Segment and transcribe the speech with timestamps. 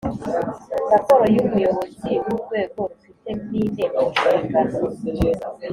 [0.91, 4.05] Raporo y’umuyobozi w’urwego rufite mine mu
[4.91, 5.43] nshingano